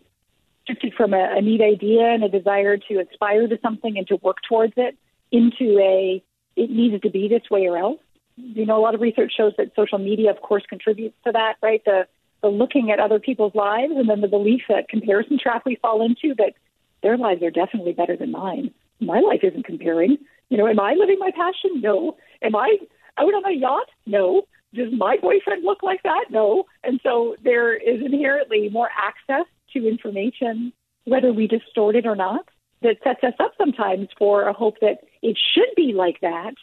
shifted 0.68 0.94
from 0.96 1.14
a, 1.14 1.38
a 1.38 1.42
neat 1.42 1.62
idea 1.62 2.04
and 2.04 2.24
a 2.24 2.30
desire 2.30 2.78
to 2.78 3.00
aspire 3.00 3.48
to 3.48 3.58
something 3.62 3.98
and 3.98 4.08
to 4.08 4.18
work 4.18 4.38
towards 4.48 4.74
it 4.78 4.98
into 5.32 5.80
a 5.80 6.24
it 6.56 6.72
needed 6.72 7.04
to 7.04 7.10
be 7.10 7.28
this 7.28 7.44
way 7.52 7.68
or 7.68 7.78
else. 7.78 8.00
You 8.36 8.66
know, 8.66 8.78
a 8.78 8.82
lot 8.82 8.96
of 8.96 9.02
research 9.02 9.34
shows 9.36 9.54
that 9.58 9.72
social 9.76 10.00
media, 10.00 10.32
of 10.32 10.42
course, 10.42 10.64
contributes 10.68 11.16
to 11.26 11.32
that, 11.32 11.56
right? 11.62 11.82
The 11.86 12.08
the 12.42 12.50
looking 12.50 12.92
at 12.92 13.00
other 13.00 13.20
people's 13.20 13.56
lives 13.56 13.94
and 13.96 14.10
then 14.10 14.22
the 14.22 14.28
belief 14.28 14.62
that 14.70 14.90
comparison 14.90 15.40
trap 15.42 15.64
we 15.66 15.76
fall 15.76 16.06
into 16.06 16.36
that 16.36 16.54
their 17.02 17.18
lives 17.18 17.42
are 17.42 17.52
definitely 17.52 17.94
better 17.94 18.16
than 18.16 18.32
mine. 18.32 18.72
My 19.00 19.20
life 19.20 19.40
isn't 19.44 19.66
comparing. 19.66 20.18
You 20.50 20.58
know, 20.58 20.68
am 20.68 20.80
I 20.80 20.94
living 20.94 21.18
my 21.20 21.32
passion? 21.32 21.82
No. 21.82 22.18
Am 22.42 22.56
I 22.56 22.78
out 23.18 23.34
on 23.34 23.46
a 23.46 23.56
yacht? 23.56 23.90
No. 24.06 24.44
Does 24.74 24.92
my 24.92 25.18
boyfriend 25.22 25.64
look 25.64 25.82
like 25.82 26.04
that? 26.04 26.26
No. 26.30 26.66
And 26.84 27.00
so 27.04 27.36
there 27.44 27.76
is 27.76 28.02
inherently 28.04 28.70
more 28.70 28.90
access 28.98 29.46
to 29.74 29.88
information, 29.88 30.74
whether 31.06 31.32
we 31.34 31.48
distort 31.48 31.96
it 31.96 32.06
or 32.06 32.16
not 32.16 32.48
that 32.82 32.98
sets 33.04 33.24
us 33.24 33.34
up 33.40 33.54
sometimes 33.58 34.08
for 34.18 34.44
a 34.44 34.54
hope 34.54 34.80
that 34.82 35.00
it 35.22 35.38
should 35.54 35.70
be 35.76 35.94
like 35.94 36.20
that. 36.22 36.54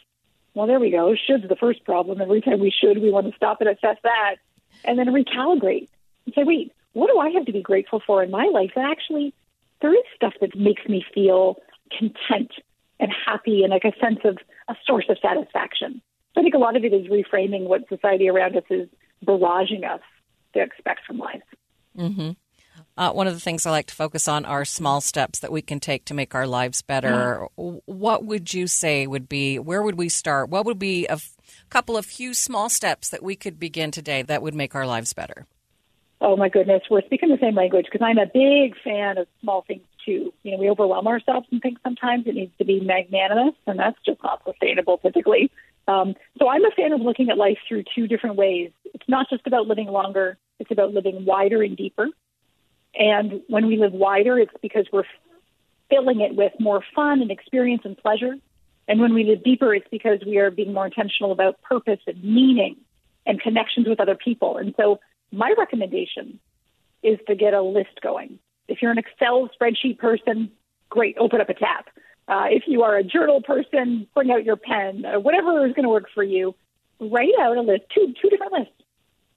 Well, 0.53 0.67
there 0.67 0.79
we 0.79 0.91
go. 0.91 1.15
Should's 1.15 1.49
the 1.49 1.57
first 1.57 1.83
problem. 1.83 2.21
Every 2.21 2.41
time 2.41 2.59
we 2.59 2.71
should, 2.71 3.01
we 3.01 3.11
want 3.11 3.27
to 3.27 3.35
stop 3.35 3.59
and 3.59 3.69
assess 3.69 3.97
that 4.03 4.35
and 4.85 4.97
then 4.97 5.07
recalibrate 5.07 5.89
and 6.25 6.33
say, 6.33 6.43
wait, 6.43 6.71
what 6.93 7.11
do 7.11 7.19
I 7.19 7.29
have 7.31 7.45
to 7.45 7.51
be 7.51 7.61
grateful 7.61 8.01
for 8.05 8.23
in 8.23 8.31
my 8.31 8.45
life? 8.45 8.71
That 8.75 8.89
actually, 8.89 9.33
there 9.81 9.93
is 9.93 10.03
stuff 10.15 10.33
that 10.39 10.55
makes 10.55 10.87
me 10.87 11.05
feel 11.13 11.57
content 11.97 12.51
and 12.99 13.11
happy 13.25 13.63
and 13.63 13.71
like 13.71 13.83
a 13.83 13.91
sense 13.99 14.19
of 14.23 14.37
a 14.69 14.75
source 14.85 15.05
of 15.09 15.17
satisfaction. 15.21 16.01
I 16.37 16.41
think 16.41 16.53
a 16.53 16.59
lot 16.59 16.75
of 16.75 16.83
it 16.83 16.93
is 16.93 17.07
reframing 17.07 17.63
what 17.67 17.87
society 17.87 18.29
around 18.29 18.55
us 18.57 18.63
is 18.69 18.89
barraging 19.25 19.89
us 19.89 20.01
to 20.53 20.61
expect 20.61 21.05
from 21.05 21.17
life. 21.17 21.43
Mm-hmm. 21.97 22.31
Uh, 22.97 23.11
one 23.11 23.27
of 23.27 23.33
the 23.33 23.39
things 23.39 23.65
I 23.65 23.71
like 23.71 23.87
to 23.87 23.95
focus 23.95 24.27
on 24.27 24.45
are 24.45 24.63
small 24.63 25.01
steps 25.01 25.39
that 25.39 25.51
we 25.51 25.61
can 25.61 25.79
take 25.79 26.05
to 26.05 26.13
make 26.13 26.33
our 26.33 26.47
lives 26.47 26.81
better. 26.81 27.47
Mm. 27.57 27.81
What 27.85 28.25
would 28.25 28.53
you 28.53 28.67
say 28.67 29.05
would 29.05 29.27
be, 29.27 29.59
where 29.59 29.81
would 29.81 29.97
we 29.97 30.09
start? 30.09 30.49
What 30.49 30.65
would 30.65 30.79
be 30.79 31.05
a 31.07 31.13
f- 31.13 31.35
couple 31.69 31.97
of 31.97 32.05
few 32.05 32.33
small 32.33 32.69
steps 32.69 33.09
that 33.09 33.23
we 33.23 33.35
could 33.35 33.59
begin 33.59 33.91
today 33.91 34.21
that 34.23 34.41
would 34.41 34.55
make 34.55 34.75
our 34.75 34.87
lives 34.87 35.13
better? 35.13 35.45
Oh 36.21 36.37
my 36.37 36.47
goodness, 36.47 36.83
we're 36.89 37.01
speaking 37.01 37.29
the 37.29 37.37
same 37.41 37.55
language 37.55 37.85
because 37.91 38.05
I'm 38.05 38.17
a 38.17 38.25
big 38.25 38.75
fan 38.81 39.17
of 39.17 39.27
small 39.41 39.63
things 39.67 39.83
too. 40.05 40.33
You 40.43 40.51
know, 40.51 40.57
we 40.57 40.69
overwhelm 40.69 41.07
ourselves 41.07 41.47
and 41.51 41.61
think 41.61 41.77
sometimes. 41.83 42.25
It 42.27 42.35
needs 42.35 42.53
to 42.57 42.65
be 42.65 42.79
magnanimous, 42.79 43.55
and 43.67 43.77
that's 43.77 43.97
just 44.05 44.23
not 44.23 44.41
sustainable 44.45 44.97
typically. 44.99 45.51
Um, 45.87 46.15
so 46.39 46.49
I'm 46.49 46.65
a 46.65 46.71
fan 46.71 46.93
of 46.93 47.01
looking 47.01 47.29
at 47.29 47.37
life 47.37 47.57
through 47.67 47.83
two 47.95 48.07
different 48.07 48.37
ways. 48.37 48.71
It's 48.93 49.07
not 49.07 49.29
just 49.29 49.45
about 49.45 49.67
living 49.67 49.87
longer; 49.87 50.37
it's 50.59 50.71
about 50.71 50.93
living 50.93 51.25
wider 51.25 51.61
and 51.61 51.77
deeper. 51.77 52.07
And 52.97 53.41
when 53.47 53.67
we 53.67 53.77
live 53.77 53.93
wider, 53.93 54.39
it's 54.39 54.53
because 54.61 54.87
we're 54.91 55.03
filling 55.89 56.21
it 56.21 56.35
with 56.35 56.53
more 56.59 56.81
fun 56.95 57.21
and 57.21 57.29
experience 57.29 57.81
and 57.85 57.97
pleasure. 57.97 58.35
And 58.87 58.99
when 58.99 59.13
we 59.13 59.23
live 59.23 59.43
deeper, 59.43 59.73
it's 59.73 59.87
because 59.91 60.19
we 60.25 60.37
are 60.37 60.51
being 60.51 60.73
more 60.73 60.85
intentional 60.85 61.31
about 61.31 61.61
purpose 61.61 61.99
and 62.07 62.23
meaning 62.23 62.77
and 63.25 63.41
connections 63.41 63.87
with 63.87 63.99
other 63.99 64.15
people. 64.15 64.57
And 64.57 64.73
so 64.77 64.99
my 65.31 65.53
recommendation 65.57 66.39
is 67.03 67.19
to 67.27 67.35
get 67.35 67.53
a 67.53 67.61
list 67.61 68.01
going. 68.01 68.39
If 68.67 68.81
you're 68.81 68.91
an 68.91 68.97
Excel 68.97 69.49
spreadsheet 69.59 69.97
person, 69.97 70.51
great, 70.89 71.17
open 71.19 71.41
up 71.41 71.49
a 71.49 71.53
tab. 71.53 71.85
Uh, 72.27 72.45
if 72.49 72.63
you 72.67 72.83
are 72.83 72.97
a 72.97 73.03
journal 73.03 73.41
person, 73.41 74.07
bring 74.15 74.31
out 74.31 74.43
your 74.43 74.55
pen. 74.55 75.05
Uh, 75.05 75.19
whatever 75.19 75.65
is 75.65 75.73
going 75.73 75.83
to 75.83 75.89
work 75.89 76.05
for 76.13 76.23
you, 76.23 76.55
write 76.99 77.33
out 77.39 77.57
a 77.57 77.61
list, 77.61 77.83
two 77.93 78.13
two 78.21 78.29
different 78.29 78.53
lists. 78.53 78.73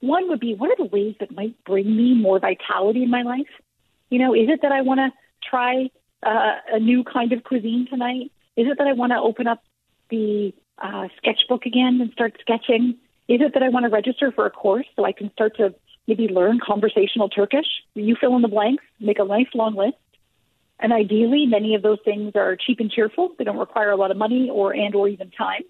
One 0.01 0.29
would 0.29 0.41
be 0.41 0.55
what 0.55 0.71
are 0.71 0.77
the 0.77 0.91
ways 0.91 1.17
that 1.21 1.35
might 1.35 1.63
bring 1.65 1.95
me 1.95 2.15
more 2.15 2.39
vitality 2.39 3.03
in 3.03 3.11
my 3.11 3.23
life? 3.23 3.49
You 4.11 4.19
know, 4.19 4.35
is 4.35 4.49
it 4.49 4.61
that 4.63 4.73
I 4.73 4.81
want 4.83 4.99
to 4.99 5.11
try 5.49 5.91
uh, 6.23 6.57
a 6.73 6.79
new 6.79 7.05
kind 7.05 7.33
of 7.33 7.45
cuisine 7.45 7.87
tonight? 7.91 8.33
Is 8.57 8.67
it 8.69 8.79
that 8.79 8.87
I 8.87 8.93
want 8.93 9.13
to 9.13 9.19
open 9.19 9.47
up 9.47 9.63
the 10.11 10.55
uh, 10.79 11.09
sketchbook 11.19 11.67
again 11.67 11.99
and 12.01 12.11
start 12.13 12.39
sketching? 12.41 12.97
Is 13.29 13.41
it 13.43 13.53
that 13.55 13.63
I 13.63 13.69
want 13.69 13.85
to 13.85 13.91
register 13.91 14.33
for 14.33 14.47
a 14.47 14.51
course 14.51 14.87
so 14.97 15.05
I 15.05 15.13
can 15.13 15.31
start 15.33 15.57
to 15.59 15.75
maybe 16.07 16.29
learn 16.29 16.59
conversational 16.65 17.29
Turkish? 17.29 17.67
You 17.95 18.17
fill 18.19 18.35
in 18.37 18.43
the 18.43 18.49
blanks, 18.49 18.85
make 18.99 19.19
a 19.19 19.25
nice 19.25 19.49
long 19.55 19.75
list. 19.75 19.99
And 20.81 20.93
ideally, 20.93 21.47
many 21.47 21.75
of 21.75 21.83
those 21.83 21.99
things 22.05 22.33
are 22.37 22.57
cheap 22.57 22.81
and 22.81 22.91
cheerful. 22.91 23.33
They 23.37 23.45
don't 23.45 23.59
require 23.59 23.91
a 23.91 23.97
lot 23.97 24.11
of 24.11 24.17
money 24.17 24.49
or 24.51 24.73
and 24.73 24.95
or 24.95 25.09
even 25.09 25.31
time. 25.31 25.63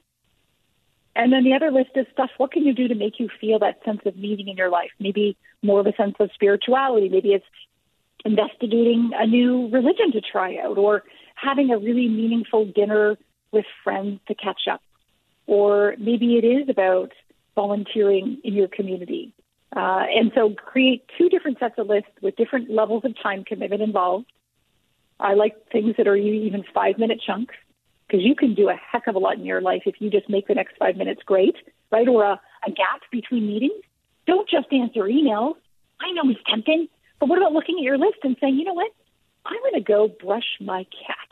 And 1.16 1.32
then 1.32 1.44
the 1.44 1.54
other 1.54 1.70
list 1.70 1.90
is 1.96 2.06
stuff. 2.12 2.30
What 2.36 2.52
can 2.52 2.64
you 2.64 2.74
do 2.74 2.88
to 2.88 2.94
make 2.94 3.18
you 3.18 3.28
feel 3.40 3.58
that 3.58 3.82
sense 3.84 4.00
of 4.04 4.16
meaning 4.16 4.48
in 4.48 4.56
your 4.56 4.70
life? 4.70 4.90
Maybe 5.00 5.36
more 5.62 5.80
of 5.80 5.86
a 5.86 5.94
sense 5.96 6.14
of 6.20 6.30
spirituality. 6.34 7.08
Maybe 7.08 7.32
it's 7.32 7.44
investigating 8.24 9.10
a 9.14 9.26
new 9.26 9.68
religion 9.70 10.12
to 10.12 10.20
try 10.20 10.58
out, 10.58 10.78
or 10.78 11.04
having 11.34 11.70
a 11.70 11.78
really 11.78 12.08
meaningful 12.08 12.66
dinner 12.66 13.16
with 13.50 13.64
friends 13.82 14.20
to 14.28 14.34
catch 14.34 14.62
up. 14.70 14.82
Or 15.46 15.94
maybe 15.98 16.36
it 16.36 16.44
is 16.44 16.68
about 16.68 17.12
volunteering 17.54 18.38
in 18.44 18.54
your 18.54 18.68
community. 18.68 19.32
Uh, 19.74 20.04
and 20.14 20.32
so 20.34 20.54
create 20.54 21.04
two 21.16 21.28
different 21.28 21.58
sets 21.58 21.74
of 21.78 21.88
lists 21.88 22.10
with 22.22 22.36
different 22.36 22.70
levels 22.70 23.04
of 23.04 23.14
time 23.22 23.44
commitment 23.44 23.82
involved. 23.82 24.26
I 25.20 25.34
like 25.34 25.54
things 25.70 25.94
that 25.96 26.06
are 26.06 26.16
even 26.16 26.64
five 26.74 26.98
minute 26.98 27.20
chunks 27.24 27.54
because 28.06 28.24
you 28.24 28.34
can 28.34 28.54
do 28.54 28.68
a 28.68 28.74
heck 28.74 29.06
of 29.06 29.14
a 29.14 29.18
lot 29.18 29.34
in 29.34 29.44
your 29.44 29.60
life 29.60 29.82
if 29.84 29.96
you 30.00 30.10
just 30.10 30.28
make 30.30 30.46
the 30.46 30.54
next 30.54 30.76
five 30.78 30.96
minutes 30.96 31.22
great, 31.26 31.56
right? 31.90 32.08
Or 32.08 32.24
a, 32.24 32.40
a 32.66 32.70
gap 32.70 33.02
between 33.10 33.46
meetings. 33.46 33.82
Don't 34.26 34.48
just 34.48 34.72
answer 34.72 35.02
emails. 35.02 35.54
I 36.00 36.12
know 36.12 36.30
it's 36.30 36.40
tempting, 36.48 36.88
but 37.18 37.28
what 37.28 37.38
about 37.38 37.52
looking 37.52 37.76
at 37.78 37.82
your 37.82 37.98
list 37.98 38.18
and 38.22 38.36
saying, 38.40 38.56
you 38.56 38.64
know 38.64 38.74
what? 38.74 38.92
I'm 39.44 39.60
going 39.60 39.74
to 39.74 39.80
go 39.80 40.08
brush 40.08 40.44
my 40.60 40.84
cat. 40.84 41.28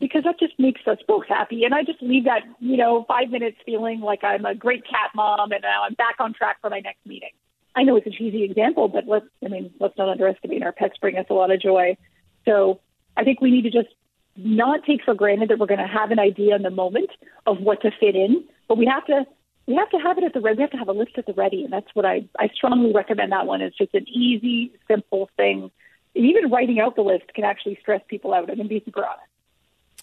because 0.00 0.24
that 0.24 0.38
just 0.38 0.58
makes 0.58 0.82
us 0.86 0.98
both 1.08 1.24
happy. 1.28 1.64
And 1.64 1.74
I 1.74 1.82
just 1.82 2.02
leave 2.02 2.24
that, 2.24 2.42
you 2.60 2.76
know, 2.76 3.04
five 3.08 3.30
minutes 3.30 3.56
feeling 3.64 4.00
like 4.00 4.22
I'm 4.22 4.44
a 4.44 4.54
great 4.54 4.84
cat 4.84 5.10
mom 5.14 5.52
and 5.52 5.62
now 5.62 5.82
I'm 5.84 5.94
back 5.94 6.16
on 6.18 6.34
track 6.34 6.58
for 6.60 6.68
my 6.70 6.80
next 6.80 7.04
meeting. 7.06 7.30
I 7.76 7.82
know 7.84 7.96
it's 7.96 8.06
a 8.06 8.10
cheesy 8.10 8.44
example, 8.44 8.88
but 8.88 9.06
let's, 9.06 9.26
I 9.44 9.48
mean, 9.48 9.72
let's 9.80 9.96
not 9.96 10.08
underestimate 10.08 10.62
our 10.62 10.72
pets 10.72 10.96
bring 11.00 11.16
us 11.16 11.26
a 11.30 11.34
lot 11.34 11.50
of 11.50 11.60
joy. 11.60 11.96
So 12.44 12.80
I 13.16 13.24
think 13.24 13.40
we 13.40 13.50
need 13.50 13.62
to 13.62 13.70
just 13.70 13.94
not 14.36 14.84
take 14.84 15.04
for 15.04 15.14
granted 15.14 15.50
that 15.50 15.58
we're 15.58 15.66
going 15.66 15.80
to 15.80 15.86
have 15.86 16.10
an 16.10 16.18
idea 16.18 16.56
in 16.56 16.62
the 16.62 16.70
moment 16.70 17.10
of 17.46 17.60
what 17.60 17.82
to 17.82 17.90
fit 18.00 18.16
in, 18.16 18.44
but 18.68 18.78
we 18.78 18.86
have 18.86 19.04
to 19.06 19.26
we 19.66 19.74
have 19.76 19.88
to 19.90 19.96
have 19.96 20.18
it 20.18 20.24
at 20.24 20.34
the 20.34 20.40
ready. 20.40 20.58
We 20.58 20.62
have 20.62 20.72
to 20.72 20.76
have 20.76 20.88
a 20.88 20.92
list 20.92 21.12
at 21.16 21.24
the 21.24 21.32
ready, 21.32 21.64
and 21.64 21.72
that's 21.72 21.88
what 21.94 22.04
I 22.04 22.28
I 22.38 22.48
strongly 22.48 22.92
recommend. 22.92 23.32
That 23.32 23.46
one 23.46 23.62
It's 23.62 23.76
just 23.76 23.94
an 23.94 24.06
easy, 24.08 24.72
simple 24.88 25.30
thing. 25.36 25.70
Even 26.14 26.50
writing 26.50 26.80
out 26.80 26.96
the 26.96 27.02
list 27.02 27.32
can 27.34 27.44
actually 27.44 27.78
stress 27.80 28.00
people 28.08 28.34
out. 28.34 28.50
I 28.50 28.54
mean, 28.54 28.68
be 28.68 28.82
super 28.84 29.04
honest. 29.04 29.22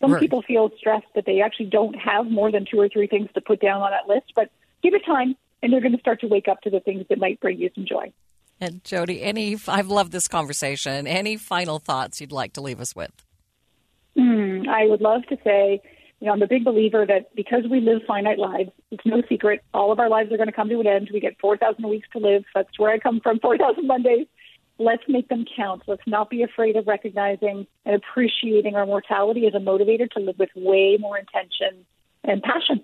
Some 0.02 0.14
right. 0.14 0.20
people 0.20 0.42
feel 0.42 0.72
stressed 0.78 1.06
that 1.16 1.26
they 1.26 1.42
actually 1.42 1.68
don't 1.68 1.94
have 1.94 2.26
more 2.26 2.52
than 2.52 2.66
two 2.70 2.80
or 2.80 2.90
three 2.90 3.08
things 3.08 3.30
to 3.36 3.42
put 3.42 3.62
down 3.62 3.82
on 3.82 3.92
that 3.92 4.12
list, 4.12 4.34
but 4.36 4.50
give 4.82 4.96
it 4.96 5.06
time, 5.06 5.36
and 5.62 5.72
they're 5.72 5.80
going 5.80 5.94
to 5.94 6.00
start 6.00 6.22
to 6.22 6.28
wake 6.28 6.48
up 6.48 6.62
to 6.62 6.70
the 6.70 6.80
things 6.80 7.06
that 7.10 7.20
might 7.20 7.40
bring 7.40 7.60
you 7.60 7.70
some 7.76 7.86
joy. 7.86 8.12
And 8.62 8.84
Jodi, 8.84 9.24
any 9.24 9.58
I've 9.68 9.88
loved 9.88 10.12
this 10.12 10.28
conversation. 10.28 11.08
Any 11.08 11.36
final 11.36 11.80
thoughts 11.80 12.22
you'd 12.22 12.32
like 12.32 12.54
to 12.54 12.62
leave 12.62 12.80
us 12.80 12.96
with? 12.96 13.12
Mm, 14.16 14.68
I 14.68 14.86
would 14.86 15.02
love 15.02 15.26
to 15.30 15.38
say, 15.44 15.82
you 16.20 16.28
know, 16.28 16.34
I'm 16.34 16.42
a 16.44 16.48
big 16.48 16.64
believer 16.64 17.04
that 17.08 17.34
because 17.36 17.64
we 17.70 17.82
live 17.82 18.04
finite 18.08 18.38
lives, 18.38 18.70
it's 18.92 19.04
no 19.04 19.24
secret. 19.28 19.64
All 19.74 19.92
of 19.92 20.00
our 20.00 20.10
lives 20.10 20.32
are 20.32 20.38
going 20.38 20.48
to 20.48 20.54
come 20.54 20.70
to 20.70 20.80
an 20.80 20.86
end. 20.86 21.10
We 21.12 21.20
get 21.20 21.40
4,000 21.42 21.90
weeks 21.90 22.08
to 22.14 22.20
live. 22.20 22.44
That's 22.54 22.78
where 22.78 22.92
I 22.92 23.00
come 23.00 23.20
from, 23.20 23.40
4,000 23.42 23.88
Mondays. 23.88 24.28
Let's 24.78 25.04
make 25.08 25.28
them 25.28 25.46
count. 25.56 25.84
Let's 25.88 26.06
not 26.06 26.30
be 26.30 26.44
afraid 26.44 26.76
of 26.76 26.86
recognizing 26.86 27.66
and 27.86 27.96
appreciating 27.96 28.76
our 28.76 28.86
mortality 28.86 29.48
as 29.48 29.56
a 29.56 29.60
motivator 29.60 30.10
to 30.12 30.20
live 30.20 30.38
with 30.38 30.50
way 30.56 30.98
more 31.00 31.18
intention 31.18 31.86
and 32.24 32.44
passion. 32.44 32.84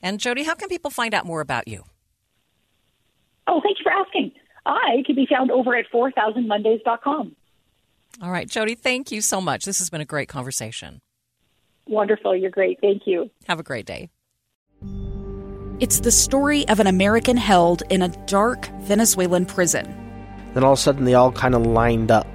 And 0.00 0.20
Jodi, 0.20 0.44
how 0.44 0.54
can 0.54 0.68
people 0.68 0.90
find 0.92 1.12
out 1.12 1.26
more 1.26 1.40
about 1.40 1.66
you? 1.66 1.84
Oh, 3.48 3.60
thank 3.60 3.78
you 3.78 3.82
for 3.82 3.92
asking. 3.92 4.32
I 4.66 5.02
can 5.06 5.14
be 5.14 5.26
found 5.26 5.50
over 5.50 5.76
at 5.76 5.86
4000mondays.com. 5.90 7.36
All 8.22 8.30
right, 8.30 8.48
Jodi, 8.48 8.74
thank 8.74 9.12
you 9.12 9.20
so 9.20 9.40
much. 9.40 9.64
This 9.64 9.78
has 9.78 9.90
been 9.90 10.00
a 10.00 10.06
great 10.06 10.28
conversation. 10.28 11.00
Wonderful. 11.86 12.34
You're 12.34 12.50
great. 12.50 12.80
Thank 12.80 13.02
you. 13.06 13.30
Have 13.46 13.60
a 13.60 13.62
great 13.62 13.86
day. 13.86 14.10
It's 15.78 16.00
the 16.00 16.10
story 16.10 16.66
of 16.68 16.80
an 16.80 16.86
American 16.86 17.36
held 17.36 17.82
in 17.90 18.02
a 18.02 18.08
dark 18.26 18.66
Venezuelan 18.80 19.46
prison. 19.46 19.84
Then 20.54 20.64
all 20.64 20.72
of 20.72 20.78
a 20.78 20.82
sudden, 20.82 21.04
they 21.04 21.14
all 21.14 21.30
kind 21.30 21.54
of 21.54 21.66
lined 21.66 22.10
up. 22.10 22.26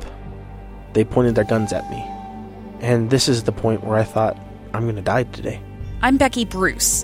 They 0.94 1.04
pointed 1.04 1.36
their 1.36 1.44
guns 1.44 1.74
at 1.74 1.90
me. 1.90 2.06
And 2.82 3.10
this 3.10 3.28
is 3.28 3.44
the 3.44 3.52
point 3.52 3.84
where 3.84 3.98
I 3.98 4.04
thought, 4.04 4.38
I'm 4.74 4.84
going 4.84 4.96
to 4.96 5.02
die 5.02 5.24
today. 5.24 5.62
I'm 6.02 6.18
Becky 6.18 6.46
Bruce. 6.46 7.04